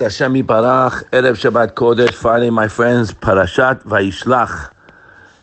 Hashem 0.00 0.32
Yiparach, 0.32 1.10
Erev 1.10 1.36
Shabbat 1.36 1.74
Kodesh, 1.74 2.14
Friday, 2.14 2.48
my 2.48 2.68
friends, 2.68 3.12
Parashat 3.12 3.82
Vayishlach. 3.82 4.72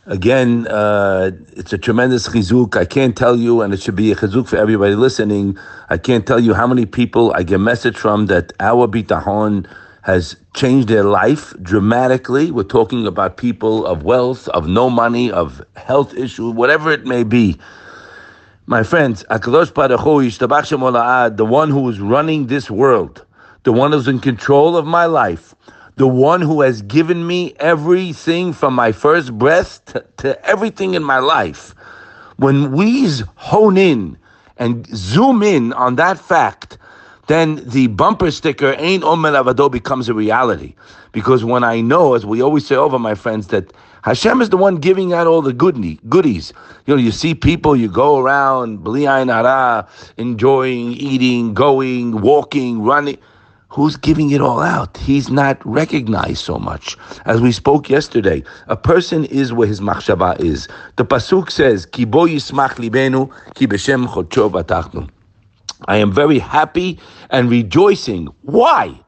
Again, 0.07 0.65
uh, 0.65 1.29
it's 1.51 1.73
a 1.73 1.77
tremendous 1.77 2.27
chizuk. 2.27 2.75
I 2.75 2.85
can't 2.85 3.15
tell 3.15 3.35
you, 3.35 3.61
and 3.61 3.71
it 3.71 3.83
should 3.83 3.95
be 3.95 4.11
a 4.11 4.15
chizuk 4.15 4.47
for 4.47 4.57
everybody 4.57 4.95
listening. 4.95 5.59
I 5.91 5.99
can't 5.99 6.25
tell 6.25 6.39
you 6.39 6.55
how 6.55 6.65
many 6.65 6.87
people 6.87 7.31
I 7.35 7.43
get 7.43 7.59
message 7.59 7.97
from 7.97 8.25
that 8.25 8.51
our 8.59 8.87
bitahon 8.87 9.67
has 10.01 10.35
changed 10.55 10.87
their 10.87 11.03
life 11.03 11.53
dramatically. 11.61 12.49
We're 12.49 12.63
talking 12.63 13.05
about 13.05 13.37
people 13.37 13.85
of 13.85 14.01
wealth, 14.01 14.47
of 14.49 14.67
no 14.67 14.89
money, 14.89 15.29
of 15.29 15.63
health 15.75 16.15
issue, 16.15 16.49
whatever 16.49 16.91
it 16.91 17.05
may 17.05 17.23
be. 17.23 17.59
My 18.65 18.81
friends, 18.81 19.23
the 19.29 21.47
one 21.47 21.69
who 21.69 21.89
is 21.89 21.99
running 21.99 22.47
this 22.47 22.71
world, 22.71 23.25
the 23.63 23.71
one 23.71 23.91
who's 23.91 24.07
in 24.07 24.19
control 24.19 24.77
of 24.77 24.85
my 24.85 25.05
life, 25.05 25.53
the 25.95 26.07
one 26.07 26.41
who 26.41 26.61
has 26.61 26.81
given 26.81 27.27
me 27.27 27.53
everything 27.59 28.53
from 28.53 28.73
my 28.73 28.91
first 28.91 29.37
breath 29.37 29.83
to, 29.85 30.05
to 30.17 30.45
everything 30.45 30.93
in 30.93 31.03
my 31.03 31.19
life. 31.19 31.75
When 32.37 32.71
we 32.71 33.09
hone 33.35 33.77
in 33.77 34.17
and 34.57 34.87
zoom 34.95 35.43
in 35.43 35.73
on 35.73 35.97
that 35.97 36.17
fact, 36.17 36.77
then 37.27 37.61
the 37.69 37.87
bumper 37.87 38.31
sticker 38.31 38.75
Ein 38.79 39.03
Od 39.03 39.19
Milavado 39.19 39.69
becomes 39.69 40.07
a 40.09 40.13
reality. 40.13 40.73
Because 41.11 41.43
when 41.43 41.63
I 41.63 41.81
know, 41.81 42.13
as 42.13 42.25
we 42.25 42.41
always 42.41 42.65
say 42.65 42.75
over, 42.75 42.97
my 42.97 43.13
friends, 43.13 43.47
that 43.47 43.73
Hashem 44.03 44.41
is 44.41 44.49
the 44.49 44.57
one 44.57 44.77
giving 44.77 45.11
out 45.11 45.27
all 45.27 45.41
the 45.41 45.51
goodie, 45.51 45.99
goodies. 46.07 46.53
You 46.85 46.95
know, 46.95 47.01
you 47.01 47.11
see 47.11 47.35
people, 47.35 47.75
you 47.75 47.89
go 47.89 48.19
around, 48.19 48.87
enjoying, 50.17 50.91
eating, 50.93 51.53
going, 51.53 52.21
walking, 52.21 52.81
running 52.81 53.17
who's 53.69 53.95
giving 53.95 54.31
it 54.31 54.41
all 54.41 54.59
out. 54.59 54.97
He's 54.97 55.29
not 55.29 55.63
recognized 55.65 56.39
so 56.39 56.57
much. 56.57 56.97
As 57.25 57.39
we 57.39 57.51
spoke 57.51 57.89
yesterday, 57.89 58.43
a 58.67 58.75
person 58.75 59.25
is 59.25 59.53
where 59.53 59.67
his 59.67 59.79
machshava 59.79 60.39
is. 60.39 60.67
The 60.97 61.05
pasuk 61.05 61.51
says, 61.51 61.85
"Ki 61.85 62.05
bo 62.05 62.25
yismach 62.25 62.75
libenu, 62.75 63.31
ki 63.53 63.67
b'shem 63.67 64.07
kodsho 64.07 64.51
batachnu." 64.51 65.07
I 65.87 65.97
am 65.97 66.11
very 66.11 66.39
happy 66.39 66.99
and 67.29 67.49
rejoicing. 67.49 68.27
Why? 68.41 68.99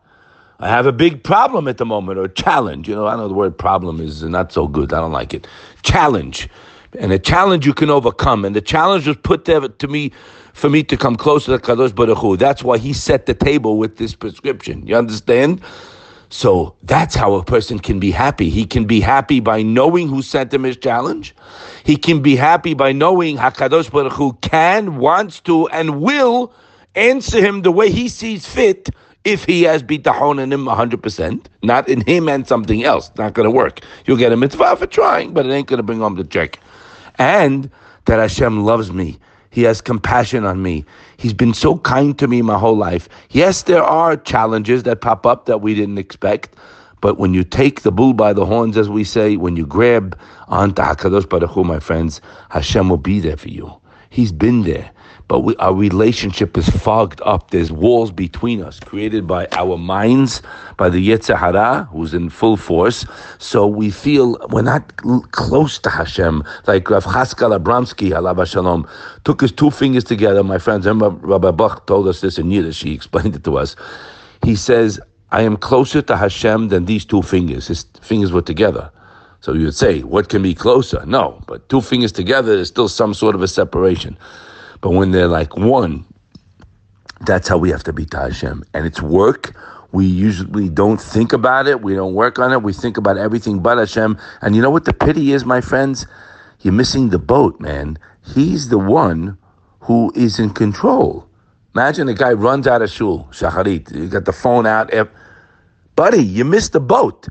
I 0.60 0.70
have 0.70 0.86
a 0.86 0.94
big 0.94 1.24
problem 1.24 1.68
at 1.68 1.78
the 1.78 1.86
moment, 1.86 2.20
or 2.20 2.28
challenge. 2.28 2.88
You 2.88 2.96
know, 2.96 3.08
I 3.08 3.16
know 3.16 3.28
the 3.28 3.34
word 3.34 3.58
problem 3.58 4.00
is 4.00 4.24
not 4.24 4.54
so 4.54 4.68
good. 4.68 4.94
I 4.94 5.00
don't 5.00 5.12
like 5.12 5.34
it. 5.34 5.48
Challenge. 5.82 6.48
And 7.00 7.12
a 7.12 7.20
challenge 7.20 7.66
you 7.66 7.74
can 7.74 7.90
overcome. 7.90 8.46
And 8.46 8.56
the 8.56 8.62
challenge 8.62 9.08
was 9.08 9.18
put 9.18 9.46
there 9.46 9.62
to 9.62 9.88
me 9.88 10.12
for 10.54 10.70
me 10.70 10.84
to 10.84 10.98
come 10.98 11.16
closer 11.16 11.58
to 11.58 11.64
Kadosh 11.64 11.94
Baruch 11.94 12.18
Hu. 12.18 12.38
That's 12.38 12.64
why 12.64 12.78
he 12.78 12.94
set 12.94 13.26
the 13.26 13.34
table 13.34 13.78
with 13.78 13.98
this 13.98 14.16
prescription. 14.16 14.86
You 14.86 14.96
understand? 14.96 15.62
So 16.30 16.76
that's 16.84 17.14
how 17.14 17.34
a 17.34 17.44
person 17.44 17.80
can 17.80 18.00
be 18.00 18.10
happy. 18.10 18.50
He 18.50 18.66
can 18.66 18.86
be 18.86 19.02
happy 19.02 19.42
by 19.42 19.62
knowing 19.62 20.08
who 20.08 20.22
sent 20.22 20.54
him 20.54 20.64
his 20.64 20.78
challenge. 20.78 21.36
He 21.84 21.98
can 21.98 22.22
be 22.22 22.38
happy 22.38 22.74
by 22.74 22.94
knowing 22.94 23.38
Hakadosh 23.38 23.92
Baruch 23.92 24.14
Hu 24.14 24.34
can, 24.42 24.98
wants 24.98 25.42
to, 25.42 25.68
and 25.70 26.02
will 26.02 26.54
answer 26.96 27.42
him 27.42 27.64
the 27.64 27.72
way 27.72 27.92
he 27.92 28.08
sees 28.08 28.46
fit 28.46 28.90
if 29.24 29.44
he 29.46 29.64
has 29.64 29.84
bitachon 29.84 30.42
in 30.42 30.52
him 30.52 30.66
100%, 30.66 31.46
not 31.64 31.88
in 31.88 32.02
him 32.02 32.28
and 32.30 32.48
something 32.48 32.84
else. 32.84 33.12
Not 33.18 33.34
going 33.34 33.46
to 33.46 33.52
work. 33.52 33.82
You'll 34.06 34.18
get 34.18 34.32
a 34.32 34.38
mitzvah 34.38 34.78
for 34.78 34.88
trying, 34.88 35.34
but 35.34 35.46
it 35.46 35.52
ain't 35.52 35.68
going 35.68 35.78
to 35.78 35.84
bring 35.84 36.00
home 36.00 36.16
the 36.16 36.24
check. 36.24 36.60
And 37.18 37.70
that 38.06 38.20
Hashem 38.20 38.64
loves 38.64 38.92
me 38.92 39.20
he 39.52 39.64
has 39.64 39.82
compassion 39.82 40.46
on 40.46 40.64
me. 40.64 40.84
He's 41.18 41.34
been 41.34 41.54
so 41.54 41.78
kind 41.80 42.18
to 42.18 42.28
me 42.28 42.42
my 42.42 42.58
whole 42.58 42.76
life. 42.78 43.08
Yes, 43.30 43.64
there 43.64 43.84
are 43.84 44.18
challenges 44.18 44.84
that 44.84 45.02
pop 45.02 45.26
up 45.26 45.46
that 45.46 45.62
we 45.62 45.76
didn't 45.76 45.98
expect. 46.00 46.56
But 47.02 47.18
when 47.18 47.34
you 47.34 47.44
take 47.44 47.82
the 47.82 47.92
bull 47.92 48.14
by 48.14 48.34
the 48.34 48.46
horns, 48.46 48.78
as 48.78 48.90
we 48.90 49.04
say, 49.04 49.36
when 49.36 49.58
you 49.58 49.66
grab 49.66 50.18
onto 50.48 50.82
HaKadosh 50.82 51.28
Baruch 51.28 51.50
Hu, 51.50 51.64
my 51.64 51.80
friends, 51.80 52.22
Hashem 52.50 52.90
will 52.90 52.98
be 52.98 53.20
there 53.20 53.38
for 53.38 53.50
you. 53.50 53.81
He's 54.12 54.32
been 54.32 54.62
there 54.62 54.92
but 55.32 55.46
we, 55.46 55.56
our 55.60 55.74
relationship 55.74 56.58
is 56.58 56.68
fogged 56.68 57.22
up. 57.26 57.52
There's 57.52 57.72
walls 57.72 58.12
between 58.12 58.62
us 58.62 58.82
created 58.82 59.26
by 59.28 59.48
our 59.54 59.78
minds, 59.78 60.42
by 60.76 60.90
the 60.90 61.00
Yetzer 61.08 61.38
Hara, 61.38 61.88
who's 61.90 62.14
in 62.14 62.30
full 62.30 62.58
force. 62.58 63.06
So 63.38 63.66
we 63.66 63.92
feel 63.92 64.36
we're 64.50 64.62
not 64.62 64.98
close 65.32 65.80
to 65.80 65.90
Hashem. 65.90 66.44
Like 66.68 66.90
Rav 66.90 67.06
Chaskal 67.06 67.58
Abramsky, 67.58 68.10
Halav 68.10 68.46
Shalom, 68.46 68.86
took 69.24 69.40
his 69.40 69.54
two 69.54 69.72
fingers 69.72 70.04
together. 70.04 70.44
My 70.44 70.58
friends, 70.58 70.86
remember 70.86 71.26
Rabbi 71.26 71.52
Bach 71.52 71.88
told 71.88 72.10
us 72.10 72.20
this 72.20 72.38
in 72.38 72.52
Yiddish. 72.52 72.84
He 72.84 72.94
explained 72.94 73.34
it 73.34 73.46
to 73.46 73.58
us. 73.58 73.78
He 74.44 74.58
says, 74.58 75.00
I 75.32 75.44
am 75.44 75.56
closer 75.56 76.02
to 76.02 76.18
Hashem 76.18 76.68
than 76.68 76.84
these 76.84 77.06
two 77.06 77.22
fingers. 77.22 77.68
His 77.68 77.84
fingers 78.02 78.34
were 78.34 78.42
together. 78.42 78.92
So 79.42 79.54
you 79.54 79.66
would 79.66 79.76
say, 79.76 80.02
what 80.02 80.30
can 80.30 80.44
be 80.44 80.54
closer? 80.54 81.04
No, 81.06 81.42
but 81.48 81.68
two 81.68 81.82
fingers 81.82 82.12
together 82.12 82.54
is 82.54 82.68
still 82.68 82.88
some 82.88 83.14
sort 83.14 83.36
of 83.36 83.42
a 83.42 83.48
separation. 83.48 84.18
But 84.82 84.92
when 84.92 85.12
they're 85.12 85.28
like 85.28 85.58
one, 85.58 86.06
that's 87.26 87.48
how 87.48 87.58
we 87.58 87.70
have 87.72 87.84
to 87.86 87.94
be 87.94 88.06
to 88.06 88.18
Hashem. 88.18 88.64
And 88.74 88.86
it's 88.86 89.02
work. 89.02 89.54
We 89.92 90.06
usually 90.06 90.70
don't 90.70 91.02
think 91.02 91.34
about 91.34 91.68
it. 91.68 91.82
We 91.82 91.96
don't 91.96 92.14
work 92.14 92.40
on 92.40 92.54
it. 92.54 92.64
We 92.64 92.72
think 92.72 92.98
about 92.98 93.18
everything 93.18 93.62
but 93.62 93.78
Hashem. 93.78 94.18
And 94.42 94.56
you 94.56 94.62
know 94.62 94.70
what 94.70 94.86
the 94.86 94.94
pity 94.94 95.34
is, 95.34 95.44
my 95.44 95.60
friends? 95.60 96.06
You're 96.62 96.74
missing 96.74 97.10
the 97.10 97.20
boat, 97.20 97.60
man. 97.60 97.98
He's 98.34 98.70
the 98.70 98.78
one 98.78 99.38
who 99.80 100.12
is 100.16 100.40
in 100.40 100.52
control. 100.52 101.28
Imagine 101.74 102.08
a 102.10 102.14
guy 102.14 102.34
runs 102.34 102.68
out 102.68 102.82
of 102.84 102.92
shul, 102.92 103.28
shacharit. 103.32 103.92
You 103.94 104.08
got 104.08 104.26
the 104.26 104.34
phone 104.34 104.68
out. 104.68 104.92
Buddy, 105.96 106.24
you 106.24 106.46
missed 106.46 106.74
the 106.74 106.80
boat. 106.80 107.28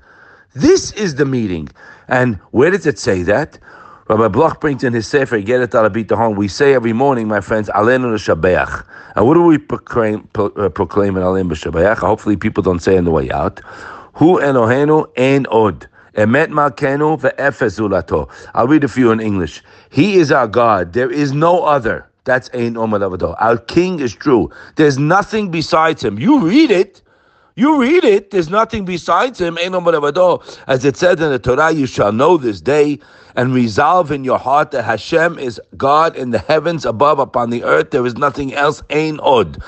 This 0.55 0.93
is 0.93 1.15
the 1.15 1.25
meeting. 1.25 1.69
And 2.09 2.37
where 2.50 2.71
does 2.71 2.87
it 2.87 2.99
say 2.99 3.22
that? 3.22 3.59
Rabbi 4.09 4.27
Bloch 4.27 4.61
brings 4.61 4.83
in 4.83 4.93
his 4.93 5.06
Sefer, 5.06 5.41
Get 5.41 5.61
it 5.61 5.71
the 5.71 6.16
home. 6.16 6.37
We 6.37 6.49
say 6.49 6.75
every 6.75 6.93
morning, 6.93 7.28
my 7.28 7.41
friends, 7.41 7.69
Alenu 7.69 8.12
Shabeach. 8.16 8.84
And 9.15 9.27
what 9.27 9.34
do 9.34 9.43
we 9.43 9.59
proclaim, 9.59 10.28
uh, 10.34 10.69
proclaim 10.69 11.16
in 11.16 11.22
Alenu 11.22 11.53
Shabeach? 11.53 11.99
Hopefully 11.99 12.37
people 12.37 12.62
don't 12.65 12.81
say 12.81 12.99
on 12.99 13.05
the 13.05 13.12
way 13.12 13.31
out. 13.31 13.60
Hu 14.15 14.41
Elokenu 14.41 15.06
Ein 15.16 15.47
Od. 15.50 15.87
Emet 16.16 16.49
Malkenu 16.49 17.21
ve'efes 17.21 17.78
zulato. 17.78 18.28
I'll 18.55 18.66
read 18.66 18.91
for 18.91 18.99
you 18.99 19.12
in 19.12 19.21
English. 19.21 19.62
He 19.91 20.16
is 20.16 20.33
our 20.33 20.49
God. 20.49 20.93
There 20.93 21.10
is 21.10 21.33
no 21.33 21.62
other. 21.62 22.09
That's 22.25 22.50
Ein 22.53 22.75
Avado. 22.75 23.37
Our 23.39 23.59
King 23.59 24.00
is 24.00 24.12
true. 24.15 24.50
There's 24.75 24.99
nothing 24.99 25.53
besides 25.53 26.03
him. 26.03 26.19
You 26.19 26.41
read 26.41 26.72
it. 26.72 27.03
You 27.60 27.78
read 27.78 28.04
it, 28.04 28.31
there's 28.31 28.48
nothing 28.48 28.87
besides 28.87 29.38
him. 29.38 29.59
As 29.59 30.82
it 30.87 30.97
said 30.97 31.21
in 31.21 31.28
the 31.31 31.38
Torah, 31.38 31.71
you 31.71 31.84
shall 31.84 32.10
know 32.10 32.38
this 32.38 32.59
day 32.59 32.98
and 33.37 33.53
resolve 33.53 34.10
in 34.10 34.25
your 34.25 34.38
heart 34.38 34.71
that 34.71 34.84
Hashem 34.84 35.38
is 35.38 35.60
God 35.76 36.16
in 36.16 36.31
the 36.31 36.38
heavens 36.38 36.87
above 36.87 37.19
upon 37.19 37.50
the 37.50 37.62
earth. 37.65 37.91
There 37.91 38.06
is 38.06 38.16
nothing 38.16 38.54
else. 38.54 38.82
Ain 38.88 39.21
od. 39.21 39.62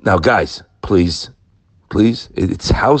Now, 0.00 0.16
guys, 0.16 0.62
please, 0.80 1.28
please, 1.90 2.30
it's 2.34 2.70
how 2.70 2.96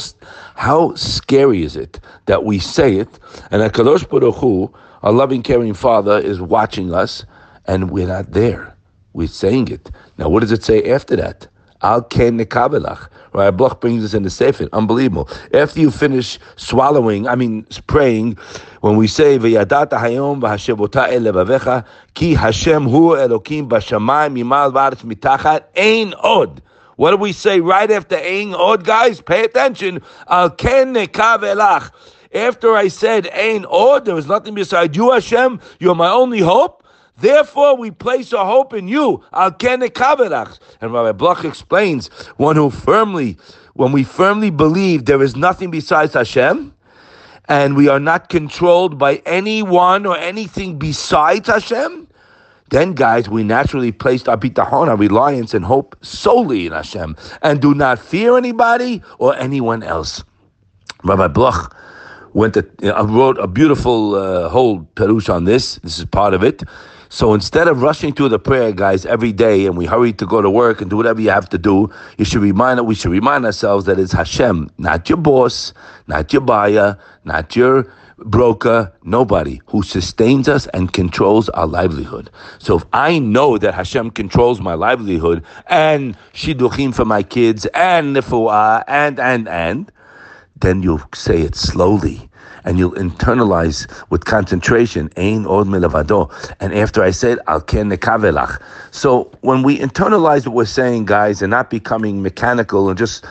how 0.56 0.94
scary 0.94 1.62
is 1.62 1.74
it 1.74 1.98
that 2.26 2.44
we 2.44 2.58
say 2.58 2.96
it 2.96 3.08
and 3.50 3.62
that 3.62 3.72
Kadosh 3.72 4.06
Baruch 4.06 4.34
Hu, 4.34 4.70
our 5.02 5.12
loving, 5.12 5.42
caring 5.42 5.72
Father, 5.72 6.18
is 6.18 6.42
watching 6.42 6.92
us 6.92 7.24
and 7.64 7.90
we're 7.90 8.08
not 8.08 8.32
there. 8.32 8.76
We're 9.14 9.26
saying 9.26 9.68
it. 9.68 9.90
Now, 10.18 10.28
what 10.28 10.40
does 10.40 10.52
it 10.52 10.62
say 10.62 10.92
after 10.92 11.16
that? 11.16 11.46
Al 11.84 12.02
ken 12.02 12.38
nekabelach. 12.38 13.08
Right, 13.34 13.50
Bloch 13.50 13.80
brings 13.80 14.02
this 14.02 14.14
in 14.14 14.22
the 14.22 14.30
Sefer. 14.30 14.68
Unbelievable. 14.72 15.28
After 15.52 15.80
you 15.80 15.90
finish 15.90 16.38
swallowing, 16.56 17.28
I 17.28 17.34
mean 17.34 17.66
praying, 17.88 18.38
when 18.80 18.96
we 18.96 19.06
say 19.06 19.38
v'yadata 19.38 19.90
hayom 19.90 20.40
v'hashevota 20.40 21.12
el 21.12 21.84
ki 22.14 22.34
Hashem 22.34 22.84
hu 22.84 23.10
Elokim 23.10 23.68
b'shamayim 23.68 24.38
yimal 24.38 24.72
v'aretz 24.72 25.04
mitachat 25.04 25.64
ein 25.76 26.14
od. 26.22 26.62
What 26.96 27.10
do 27.10 27.16
we 27.18 27.32
say 27.32 27.60
right 27.60 27.90
after 27.90 28.16
ein 28.16 28.54
od, 28.54 28.84
guys? 28.84 29.20
Pay 29.20 29.44
attention. 29.44 30.00
Al 30.28 30.50
ken 30.50 30.94
nekabelach. 30.94 31.90
After 32.32 32.74
I 32.74 32.88
said 32.88 33.26
ein 33.28 33.66
od, 33.66 34.06
there 34.06 34.14
was 34.14 34.26
nothing 34.26 34.54
beside 34.54 34.96
you, 34.96 35.12
Hashem. 35.12 35.60
You're 35.80 35.94
my 35.94 36.10
only 36.10 36.40
hope. 36.40 36.83
Therefore, 37.18 37.76
we 37.76 37.90
place 37.90 38.32
our 38.32 38.44
hope 38.44 38.74
in 38.74 38.88
you. 38.88 39.22
And 39.32 39.54
Rabbi 40.92 41.12
Bloch 41.12 41.44
explains, 41.44 42.08
one 42.36 42.56
who 42.56 42.70
firmly, 42.70 43.36
when 43.74 43.92
we 43.92 44.04
firmly 44.04 44.50
believe 44.50 45.04
there 45.04 45.22
is 45.22 45.36
nothing 45.36 45.70
besides 45.70 46.14
Hashem, 46.14 46.74
and 47.46 47.76
we 47.76 47.88
are 47.88 48.00
not 48.00 48.30
controlled 48.30 48.98
by 48.98 49.22
anyone 49.26 50.06
or 50.06 50.16
anything 50.16 50.78
besides 50.78 51.48
Hashem, 51.48 52.08
then, 52.70 52.94
guys, 52.94 53.28
we 53.28 53.44
naturally 53.44 53.92
placed 53.92 54.28
our 54.28 54.38
bitahon, 54.38 54.88
our 54.88 54.96
reliance 54.96 55.54
and 55.54 55.64
hope 55.64 55.96
solely 56.02 56.66
in 56.66 56.72
Hashem, 56.72 57.14
and 57.42 57.60
do 57.60 57.74
not 57.74 57.98
fear 57.98 58.36
anybody 58.36 59.02
or 59.18 59.36
anyone 59.36 59.82
else. 59.82 60.24
Rabbi 61.04 61.28
Bloch 61.28 61.76
went 62.32 62.54
to, 62.54 62.66
wrote 63.04 63.38
a 63.38 63.46
beautiful 63.46 64.14
uh, 64.14 64.48
whole 64.48 64.80
perush 64.96 65.32
on 65.32 65.44
this. 65.44 65.76
This 65.76 65.98
is 65.98 66.04
part 66.06 66.34
of 66.34 66.42
it. 66.42 66.64
So 67.08 67.34
instead 67.34 67.68
of 67.68 67.82
rushing 67.82 68.12
through 68.12 68.30
the 68.30 68.38
prayer, 68.38 68.72
guys, 68.72 69.06
every 69.06 69.32
day, 69.32 69.66
and 69.66 69.76
we 69.76 69.86
hurry 69.86 70.12
to 70.14 70.26
go 70.26 70.42
to 70.42 70.50
work 70.50 70.80
and 70.80 70.90
do 70.90 70.96
whatever 70.96 71.20
you 71.20 71.30
have 71.30 71.48
to 71.50 71.58
do, 71.58 71.90
you 72.18 72.24
should 72.24 72.42
remind 72.42 72.84
we 72.86 72.94
should 72.94 73.12
remind 73.12 73.44
ourselves 73.44 73.84
that 73.86 73.98
it's 73.98 74.12
Hashem, 74.12 74.70
not 74.78 75.08
your 75.08 75.18
boss, 75.18 75.72
not 76.06 76.32
your 76.32 76.42
buyer, 76.42 76.98
not 77.24 77.54
your 77.56 77.92
broker, 78.18 78.92
nobody 79.02 79.60
who 79.66 79.82
sustains 79.82 80.48
us 80.48 80.66
and 80.68 80.92
controls 80.92 81.48
our 81.50 81.66
livelihood. 81.66 82.30
So 82.58 82.76
if 82.76 82.84
I 82.92 83.18
know 83.18 83.58
that 83.58 83.74
Hashem 83.74 84.10
controls 84.12 84.60
my 84.60 84.74
livelihood 84.74 85.44
and 85.66 86.16
shidduchim 86.32 86.94
for 86.94 87.04
my 87.04 87.22
kids 87.22 87.66
and 87.74 88.16
nifuah 88.16 88.84
and 88.86 89.18
and 89.18 89.48
and, 89.48 89.90
then 90.56 90.82
you 90.82 91.00
say 91.14 91.40
it 91.42 91.54
slowly 91.54 92.30
and 92.64 92.78
you'll 92.78 92.92
internalize 92.92 93.86
with 94.10 94.24
concentration, 94.24 95.10
Ein 95.16 95.46
od 95.46 95.66
milavado. 95.66 96.32
And 96.60 96.74
after 96.74 97.02
I 97.02 97.10
said, 97.10 97.38
Al 97.46 97.60
ken 97.60 97.90
nekavelach. 97.90 98.60
So 98.90 99.30
when 99.42 99.62
we 99.62 99.78
internalize 99.78 100.46
what 100.46 100.54
we're 100.54 100.64
saying, 100.64 101.04
guys, 101.06 101.42
and 101.42 101.50
not 101.50 101.70
becoming 101.70 102.22
mechanical 102.22 102.88
and 102.88 102.98
just 102.98 103.24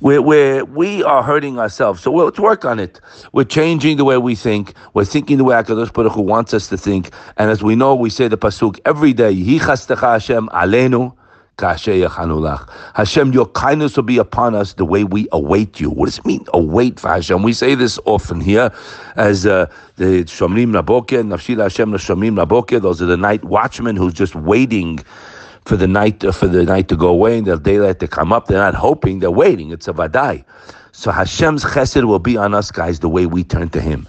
we're, 0.00 0.22
we're, 0.22 0.64
we 0.64 1.04
are 1.04 1.22
hurting 1.22 1.58
ourselves. 1.58 2.02
So 2.02 2.12
let's 2.12 2.38
work 2.38 2.64
on 2.64 2.78
it. 2.78 3.00
We're 3.32 3.44
changing 3.44 3.98
the 3.98 4.04
way 4.04 4.16
we 4.16 4.34
think. 4.34 4.74
We're 4.94 5.04
thinking 5.04 5.36
the 5.36 5.44
way 5.44 5.54
HaKadosh 5.54 5.92
Baruch 5.92 6.12
Hu 6.12 6.22
wants 6.22 6.54
us 6.54 6.68
to 6.68 6.78
think. 6.78 7.10
And 7.36 7.50
as 7.50 7.62
we 7.62 7.76
know, 7.76 7.94
we 7.94 8.08
say 8.08 8.26
the 8.28 8.38
Pasuk 8.38 8.80
every 8.86 9.12
day, 9.12 9.34
Yichastecha 9.34 10.00
Hashem 10.00 10.48
alenu. 10.48 11.14
Hashem, 11.68 13.32
your 13.32 13.46
kindness 13.46 13.96
will 13.96 14.02
be 14.02 14.18
upon 14.18 14.54
us 14.54 14.74
the 14.74 14.84
way 14.84 15.04
we 15.04 15.28
await 15.32 15.80
you. 15.80 15.90
What 15.90 16.06
does 16.06 16.18
it 16.18 16.26
mean, 16.26 16.44
await 16.54 16.98
for 17.00 17.08
Hashem? 17.08 17.42
We 17.42 17.52
say 17.52 17.74
this 17.74 17.98
often 18.04 18.40
here 18.40 18.72
as 19.16 19.46
uh, 19.46 19.66
the 19.96 20.24
Shomrim 20.24 20.72
Naboke, 20.72 21.22
Nafshila 21.22 21.62
Hashem 21.64 21.92
Shomrim 21.92 22.44
Naboke. 22.44 22.80
Those 22.80 23.02
are 23.02 23.06
the 23.06 23.16
night 23.16 23.44
watchmen 23.44 23.96
who's 23.96 24.14
just 24.14 24.34
waiting 24.34 25.00
for 25.64 25.76
the 25.76 25.86
night 25.86 26.24
uh, 26.24 26.32
for 26.32 26.48
the 26.48 26.64
night 26.64 26.88
to 26.88 26.96
go 26.96 27.08
away 27.08 27.38
and 27.38 27.46
the 27.46 27.56
daylight 27.56 28.00
to 28.00 28.08
come 28.08 28.32
up. 28.32 28.46
They're 28.46 28.58
not 28.58 28.74
hoping, 28.74 29.20
they're 29.20 29.30
waiting. 29.30 29.70
It's 29.70 29.88
a 29.88 29.92
vadai. 29.92 30.44
So 30.92 31.10
Hashem's 31.10 31.64
chesed 31.64 32.04
will 32.04 32.18
be 32.18 32.36
on 32.36 32.54
us, 32.54 32.70
guys, 32.70 33.00
the 33.00 33.08
way 33.08 33.26
we 33.26 33.44
turn 33.44 33.70
to 33.70 33.80
Him. 33.80 34.06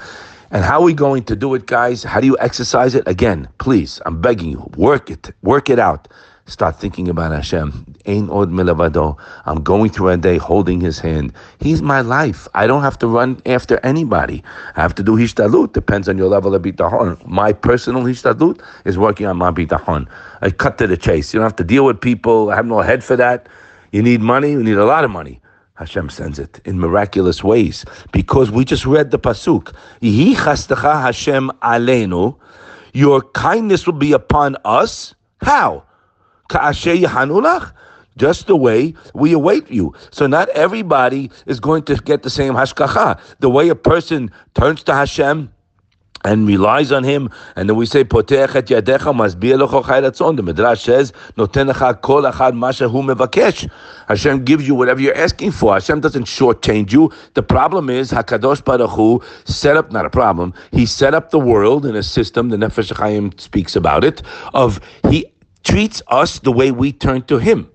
And 0.51 0.65
how 0.65 0.81
are 0.81 0.83
we 0.83 0.93
going 0.93 1.23
to 1.25 1.35
do 1.35 1.53
it, 1.55 1.65
guys? 1.65 2.03
How 2.03 2.19
do 2.19 2.27
you 2.27 2.37
exercise 2.39 2.95
it? 2.95 3.07
Again, 3.07 3.47
please, 3.59 4.01
I'm 4.05 4.19
begging 4.19 4.51
you, 4.51 4.69
work 4.75 5.09
it, 5.09 5.31
work 5.41 5.69
it 5.69 5.79
out. 5.79 6.09
Start 6.51 6.77
thinking 6.81 7.07
about 7.07 7.31
Hashem. 7.31 7.95
Ein 8.05 8.29
od 8.29 8.51
milavado. 8.51 9.17
I'm 9.45 9.63
going 9.63 9.89
through 9.89 10.09
a 10.09 10.17
day 10.17 10.37
holding 10.37 10.81
His 10.81 10.99
hand. 10.99 11.31
He's 11.61 11.81
my 11.81 12.01
life. 12.01 12.45
I 12.53 12.67
don't 12.67 12.81
have 12.81 12.99
to 12.99 13.07
run 13.07 13.41
after 13.45 13.79
anybody. 13.85 14.43
I 14.75 14.81
have 14.81 14.93
to 14.95 15.03
do 15.03 15.15
hishtadlut. 15.15 15.71
Depends 15.71 16.09
on 16.09 16.17
your 16.17 16.27
level 16.27 16.53
of 16.53 16.61
bitahon. 16.61 17.25
My 17.25 17.53
personal 17.53 18.03
hishtadlut 18.03 18.61
is 18.83 18.97
working 18.97 19.27
on 19.27 19.37
my 19.37 19.49
bitahon. 19.51 20.09
I 20.41 20.49
cut 20.49 20.77
to 20.79 20.87
the 20.87 20.97
chase. 20.97 21.33
You 21.33 21.39
don't 21.39 21.45
have 21.45 21.55
to 21.55 21.63
deal 21.63 21.85
with 21.85 22.01
people. 22.01 22.49
I 22.49 22.57
have 22.57 22.65
no 22.65 22.81
head 22.81 23.01
for 23.01 23.15
that. 23.15 23.47
You 23.93 24.03
need 24.03 24.19
money. 24.19 24.51
You 24.51 24.61
need 24.61 24.75
a 24.75 24.83
lot 24.83 25.05
of 25.05 25.09
money. 25.09 25.39
Hashem 25.75 26.09
sends 26.09 26.37
it 26.37 26.59
in 26.65 26.81
miraculous 26.81 27.45
ways 27.45 27.85
because 28.11 28.51
we 28.51 28.65
just 28.65 28.85
read 28.85 29.11
the 29.11 29.19
pasuk. 29.19 29.73
Hashem. 30.81 31.51
Your 32.93 33.21
kindness 33.21 33.85
will 33.85 33.93
be 33.93 34.11
upon 34.11 34.57
us. 34.65 35.15
How? 35.41 35.85
Just 38.17 38.47
the 38.47 38.55
way 38.55 38.93
we 39.13 39.33
await 39.33 39.71
you. 39.71 39.93
So 40.11 40.27
not 40.27 40.49
everybody 40.49 41.31
is 41.45 41.59
going 41.59 41.83
to 41.83 41.95
get 41.95 42.23
the 42.23 42.29
same 42.29 42.53
hashgacha. 42.53 43.19
The 43.39 43.49
way 43.49 43.69
a 43.69 43.75
person 43.75 44.31
turns 44.53 44.83
to 44.83 44.93
Hashem 44.93 45.49
and 46.23 46.47
relies 46.47 46.91
on 46.91 47.03
him, 47.03 47.29
and 47.55 47.67
then 47.67 47.75
we 47.75 47.85
say, 47.85 48.03
Poteach 48.03 48.55
et 48.55 48.65
yadecha 48.67 49.13
masbir 49.13 49.57
lecho. 49.57 50.35
The 50.35 50.43
Midrash 50.43 50.83
says, 50.83 51.13
Notenecha 51.37 52.01
kol 52.01 52.23
achad 52.23 52.53
mevakesh. 52.53 53.69
Hashem 54.07 54.43
gives 54.43 54.67
you 54.67 54.75
whatever 54.75 55.01
you're 55.01 55.17
asking 55.17 55.51
for. 55.51 55.73
Hashem 55.73 56.01
doesn't 56.01 56.25
shortchange 56.25 56.91
you. 56.91 57.11
The 57.33 57.43
problem 57.43 57.89
is, 57.89 58.11
Hakadosh 58.11 58.63
Baruch 58.63 58.91
Hu 58.91 59.21
set 59.45 59.77
up, 59.77 59.91
not 59.91 60.05
a 60.05 60.09
problem, 60.09 60.53
he 60.71 60.85
set 60.85 61.13
up 61.13 61.31
the 61.31 61.39
world 61.39 61.85
in 61.85 61.95
a 61.95 62.03
system, 62.03 62.49
the 62.49 62.57
Nefesh 62.57 62.95
Chaim 62.95 63.31
speaks 63.37 63.75
about 63.75 64.03
it, 64.03 64.21
of 64.53 64.79
he 65.09 65.25
treats 65.63 66.01
us 66.07 66.39
the 66.39 66.51
way 66.51 66.71
we 66.71 66.91
turn 66.91 67.23
to 67.23 67.37
him. 67.37 67.69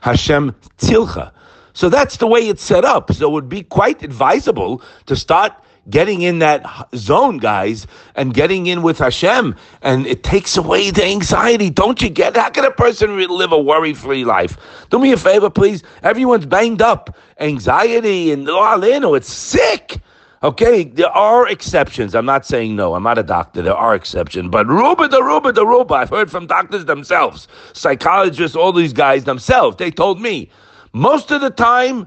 Hashem 0.00 0.54
Tzilcha. 0.78 1.32
So 1.72 1.88
that's 1.88 2.16
the 2.16 2.26
way 2.26 2.40
it's 2.48 2.62
set 2.62 2.84
up. 2.84 3.12
So 3.12 3.28
it 3.28 3.32
would 3.32 3.48
be 3.48 3.62
quite 3.62 4.02
advisable 4.02 4.82
to 5.06 5.16
start 5.16 5.52
getting 5.90 6.22
in 6.22 6.38
that 6.40 6.88
zone, 6.94 7.38
guys, 7.38 7.86
and 8.14 8.34
getting 8.34 8.66
in 8.66 8.82
with 8.82 8.98
Hashem, 8.98 9.54
and 9.82 10.06
it 10.06 10.22
takes 10.24 10.56
away 10.56 10.90
the 10.90 11.04
anxiety. 11.04 11.70
Don't 11.70 12.00
you 12.02 12.08
get? 12.08 12.36
How 12.36 12.50
can 12.50 12.64
a 12.64 12.70
person 12.70 13.16
live 13.16 13.52
a 13.52 13.60
worry-free 13.60 14.24
life? 14.24 14.56
Do 14.90 14.98
me 14.98 15.12
a 15.12 15.16
favor, 15.16 15.50
please. 15.50 15.82
Everyone's 16.02 16.46
banged 16.46 16.82
up, 16.82 17.16
anxiety 17.38 18.32
and 18.32 18.48
all 18.48 18.82
in. 18.82 19.04
oh, 19.04 19.14
it's 19.14 19.32
sick. 19.32 20.00
Okay, 20.46 20.84
there 20.84 21.10
are 21.10 21.48
exceptions. 21.48 22.14
I'm 22.14 22.24
not 22.24 22.46
saying 22.46 22.76
no. 22.76 22.94
I'm 22.94 23.02
not 23.02 23.18
a 23.18 23.24
doctor. 23.24 23.62
There 23.62 23.74
are 23.74 23.96
exceptions. 23.96 24.48
But 24.48 24.68
Ruba 24.68 25.08
the 25.08 25.20
Ruba 25.20 25.50
the 25.50 25.66
Ruba, 25.66 25.94
I've 25.94 26.10
heard 26.10 26.30
from 26.30 26.46
doctors 26.46 26.84
themselves, 26.84 27.48
psychologists, 27.72 28.56
all 28.56 28.72
these 28.72 28.92
guys 28.92 29.24
themselves. 29.24 29.76
They 29.78 29.90
told 29.90 30.20
me 30.20 30.48
most 30.92 31.32
of 31.32 31.40
the 31.40 31.50
time, 31.50 32.06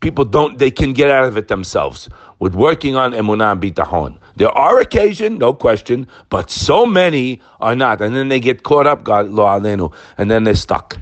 people 0.00 0.24
don't, 0.24 0.56
they 0.58 0.70
can 0.70 0.94
get 0.94 1.10
out 1.10 1.26
of 1.26 1.36
it 1.36 1.48
themselves 1.48 2.08
with 2.38 2.54
working 2.54 2.96
on 2.96 3.12
emunah 3.12 3.52
and 3.52 3.60
bitahon. 3.60 4.18
There 4.36 4.50
are 4.50 4.80
occasion, 4.80 5.36
no 5.36 5.52
question, 5.52 6.06
but 6.30 6.50
so 6.50 6.86
many 6.86 7.38
are 7.60 7.76
not. 7.76 8.00
And 8.00 8.16
then 8.16 8.28
they 8.28 8.40
get 8.40 8.62
caught 8.62 8.86
up, 8.86 9.04
God, 9.04 9.28
lo 9.28 9.44
alenu, 9.44 9.92
and 10.16 10.30
then 10.30 10.44
they're 10.44 10.54
stuck. 10.54 10.96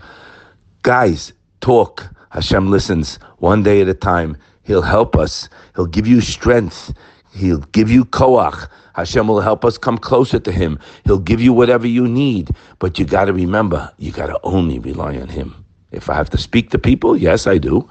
Guys, 0.82 1.32
talk. 1.60 2.10
Hashem 2.30 2.72
listens 2.72 3.20
one 3.38 3.62
day 3.62 3.82
at 3.82 3.88
a 3.88 3.94
time. 3.94 4.36
He'll 4.66 4.82
help 4.82 5.16
us. 5.16 5.48
He'll 5.76 5.86
give 5.86 6.06
you 6.06 6.20
strength. 6.20 6.92
He'll 7.32 7.60
give 7.72 7.90
you 7.90 8.04
koach. 8.04 8.68
Hashem 8.94 9.28
will 9.28 9.40
help 9.40 9.64
us 9.64 9.78
come 9.78 9.96
closer 9.96 10.40
to 10.40 10.50
Him. 10.50 10.78
He'll 11.04 11.20
give 11.20 11.40
you 11.40 11.52
whatever 11.52 11.86
you 11.86 12.08
need. 12.08 12.50
But 12.80 12.98
you 12.98 13.04
got 13.04 13.26
to 13.26 13.32
remember, 13.32 13.92
you 13.98 14.10
got 14.10 14.26
to 14.26 14.40
only 14.42 14.78
rely 14.78 15.18
on 15.18 15.28
Him. 15.28 15.54
If 15.92 16.10
I 16.10 16.14
have 16.14 16.30
to 16.30 16.38
speak 16.38 16.70
to 16.70 16.78
people, 16.78 17.16
yes, 17.16 17.46
I 17.46 17.58
do. 17.58 17.88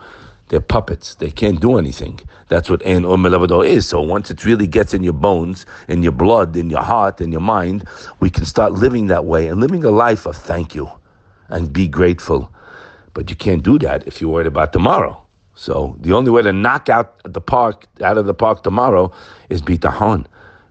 They're 0.50 0.60
puppets. 0.60 1.16
They 1.16 1.32
can't 1.32 1.60
do 1.60 1.78
anything. 1.78 2.20
That's 2.50 2.70
what 2.70 2.86
Ein 2.86 3.06
Od 3.06 3.20
Milavado 3.20 3.66
is. 3.66 3.88
So 3.88 4.02
once 4.02 4.30
it 4.30 4.46
really 4.46 4.68
gets 4.68 4.94
in 4.94 5.04
your 5.04 5.14
bones, 5.14 5.66
in 5.88 6.04
your 6.04 6.12
blood, 6.12 6.56
in 6.56 6.70
your 6.70 6.84
heart, 6.84 7.22
in 7.22 7.32
your 7.32 7.42
mind, 7.42 7.88
we 8.20 8.30
can 8.30 8.46
start 8.46 8.74
living 8.74 9.08
that 9.08 9.26
way 9.26 9.48
and 9.48 9.62
living 9.62 9.84
a 9.86 9.92
life 9.92 10.26
of 10.26 10.36
thank 10.36 10.76
you 10.76 10.92
and 11.50 11.72
be 11.72 11.88
grateful. 11.88 12.54
But 13.14 13.30
you 13.30 13.36
can't 13.36 13.64
do 13.64 13.80
that 13.80 14.06
if 14.06 14.20
you're 14.22 14.30
worried 14.30 14.48
about 14.48 14.74
tomorrow. 14.74 15.25
So 15.56 15.96
the 16.02 16.14
only 16.14 16.32
way 16.32 16.42
to 16.42 16.54
knock 16.54 16.90
out 16.90 17.22
the 17.24 17.42
park 17.42 17.88
out 18.02 18.18
of 18.18 18.26
the 18.26 18.34
park 18.34 18.64
tomorrow 18.64 19.12
is 19.50 19.62
bitahon. 19.62 20.26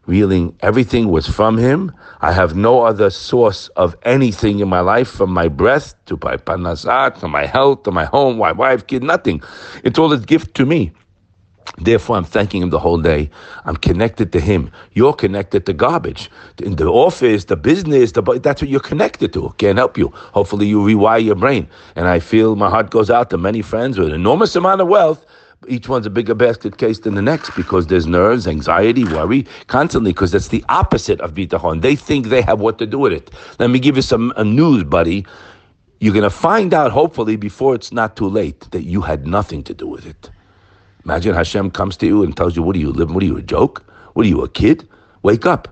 Reeling 0.07 0.55
everything 0.61 1.09
was 1.09 1.27
from 1.27 1.57
him. 1.57 1.91
I 2.21 2.33
have 2.33 2.55
no 2.55 2.83
other 2.83 3.09
source 3.09 3.69
of 3.69 3.97
anything 4.03 4.59
in 4.59 4.69
my 4.69 4.81
life, 4.81 5.09
from 5.09 5.31
my 5.31 5.49
breath 5.49 5.95
to 6.05 6.19
my 6.23 6.37
parnassah, 6.37 7.19
to 7.21 7.29
my 7.29 7.47
health, 7.47 7.85
to 7.85 7.91
my 7.91 8.05
home, 8.05 8.37
my 8.37 8.53
wife, 8.53 8.87
kid, 8.87 9.03
nothing. 9.03 9.43
It's 9.83 9.99
all 9.99 10.13
a 10.13 10.19
gift 10.19 10.55
to 10.57 10.67
me. 10.67 10.93
Therefore, 11.79 12.17
I'm 12.17 12.25
thanking 12.25 12.63
him 12.63 12.71
the 12.71 12.79
whole 12.79 13.01
day. 13.01 13.31
I'm 13.65 13.77
connected 13.77 14.33
to 14.33 14.41
him. 14.41 14.71
You're 14.93 15.13
connected 15.13 15.67
to 15.67 15.73
garbage. 15.73 16.31
In 16.63 16.77
the 16.77 16.87
office, 16.87 17.47
the 17.47 17.57
business, 17.57 18.13
the 18.13 18.23
that's 18.43 18.63
what 18.63 18.71
you're 18.71 18.81
connected 18.81 19.33
to. 19.33 19.55
Can't 19.59 19.79
help 19.79 19.99
you. 19.99 20.09
Hopefully, 20.15 20.67
you 20.67 20.81
rewire 20.81 21.25
your 21.25 21.35
brain. 21.35 21.69
And 21.97 22.07
I 22.07 22.21
feel 22.21 22.55
my 22.57 22.71
heart 22.71 22.91
goes 22.91 23.11
out 23.11 23.31
to 23.31 23.39
many 23.39 23.63
friends 23.63 23.99
with 23.99 24.09
an 24.09 24.15
enormous 24.15 24.55
amount 24.55 24.81
of 24.83 24.89
wealth. 24.89 25.25
Each 25.67 25.89
one's 25.89 26.07
a 26.07 26.11
bigger 26.11 26.35
basket 26.35 26.77
case 26.77 27.01
than 27.01 27.15
the 27.15 27.23
next 27.23 27.57
because 27.57 27.87
there's 27.87 28.07
nerves, 28.07 28.47
anxiety, 28.47 29.05
worry 29.05 29.47
constantly 29.67 30.13
because 30.13 30.31
that's 30.33 30.49
the 30.49 30.63
opposite 30.69 31.21
of 31.23 31.33
bitachon. 31.33 31.81
They 31.81 31.97
think 31.97 32.27
they 32.27 32.43
have 32.43 32.61
what 32.61 32.79
to 32.79 32.87
do 32.87 32.99
with 32.99 33.13
it. 33.15 33.31
Let 33.59 33.71
me 33.71 33.79
give 33.79 33.97
you 33.97 34.03
some 34.03 34.33
news, 34.45 34.85
buddy. 34.85 35.27
You're 36.01 36.13
going 36.13 36.25
to 36.25 36.31
find 36.31 36.75
out, 36.75 36.93
hopefully, 36.93 37.37
before 37.37 37.75
it's 37.75 37.93
not 37.93 38.15
too 38.15 38.29
late, 38.29 38.71
that 38.73 38.83
you 38.85 39.01
had 39.01 39.27
nothing 39.27 39.63
to 39.65 39.73
do 39.73 39.87
with 39.87 40.05
it. 40.07 40.31
Imagine 41.05 41.35
Hashem 41.35 41.71
comes 41.71 41.97
to 41.99 42.07
you 42.07 42.23
and 42.23 42.37
tells 42.37 42.57
you, 42.57 42.63
What 42.63 42.77
are 42.77 42.81
you 42.81 42.91
living? 42.91 43.15
What 43.15 43.23
are 43.23 43.27
you, 43.27 43.37
a 43.37 43.43
joke? 43.43 43.85
What 44.15 44.25
are 44.27 44.29
you, 44.29 44.43
a 44.43 44.49
kid? 44.49 44.89
Wake 45.23 45.47
up. 45.47 45.69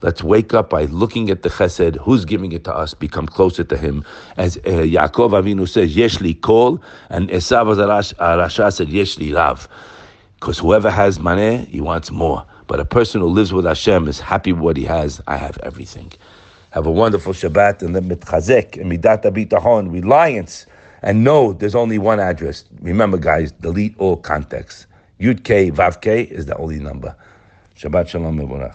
Let's 0.00 0.22
wake 0.22 0.54
up 0.54 0.70
by 0.70 0.84
looking 0.84 1.30
at 1.30 1.42
the 1.42 1.48
chesed, 1.48 1.96
who's 1.96 2.24
giving 2.24 2.52
it 2.52 2.64
to 2.64 2.74
us, 2.74 2.94
become 2.94 3.26
closer 3.26 3.64
to 3.64 3.76
him. 3.76 4.04
As 4.36 4.56
uh, 4.58 4.60
Yaakov 4.60 5.30
Avinu 5.30 5.68
says, 5.68 5.96
Yeshli 5.96 6.40
kol, 6.40 6.80
and 7.10 7.28
Esav 7.30 7.66
Rasha 7.76 8.72
said, 8.72 8.88
Yeshli 8.88 9.34
rav. 9.34 9.68
Because 10.36 10.58
whoever 10.58 10.90
has 10.90 11.18
money, 11.18 11.64
he 11.64 11.80
wants 11.80 12.12
more. 12.12 12.46
But 12.68 12.78
a 12.78 12.84
person 12.84 13.20
who 13.20 13.26
lives 13.26 13.52
with 13.52 13.64
Hashem 13.64 14.06
is 14.06 14.20
happy 14.20 14.52
with 14.52 14.62
what 14.62 14.76
he 14.76 14.84
has. 14.84 15.20
I 15.26 15.36
have 15.36 15.58
everything. 15.64 16.12
Have 16.70 16.86
a 16.86 16.92
wonderful 16.92 17.32
Shabbat 17.32 17.82
and 17.82 17.96
the 17.96 18.00
mitchazek 18.00 18.80
and 18.80 18.92
midat 18.92 19.22
bitachon, 19.24 19.92
reliance 19.92 20.66
and 21.02 21.24
no, 21.24 21.52
there's 21.52 21.74
only 21.74 21.98
one 21.98 22.20
address. 22.20 22.64
Remember, 22.80 23.18
guys, 23.18 23.52
delete 23.52 23.96
all 23.98 24.16
contacts. 24.16 24.86
Yud 25.20 25.44
K, 25.44 25.70
Vav 25.70 26.00
K 26.00 26.22
is 26.22 26.46
the 26.46 26.56
only 26.56 26.78
number. 26.78 27.14
Shabbat 27.76 28.08
Shalom, 28.08 28.74